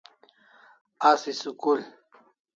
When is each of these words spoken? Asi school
Asi 1.09 1.31
school 1.39 1.79